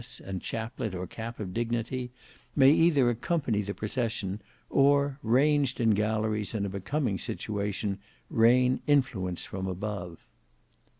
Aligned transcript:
S., 0.03 0.19
and 0.19 0.41
chaplet 0.41 0.95
or 0.95 1.05
cap 1.05 1.39
of 1.39 1.53
dignity, 1.53 2.09
may 2.55 2.71
either 2.71 3.07
accompany 3.11 3.61
the 3.61 3.75
procession, 3.75 4.41
or 4.67 5.19
ranged 5.21 5.79
in 5.79 5.91
galleries 5.91 6.55
in 6.55 6.65
a 6.65 6.69
becoming 6.69 7.19
situation, 7.19 7.99
rain 8.31 8.79
influence 8.87 9.43
from 9.45 9.67
above." 9.67 10.17